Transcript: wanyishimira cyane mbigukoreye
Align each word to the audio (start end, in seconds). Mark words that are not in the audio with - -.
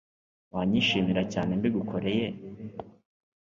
wanyishimira 0.55 1.21
cyane 1.33 1.51
mbigukoreye 1.59 2.25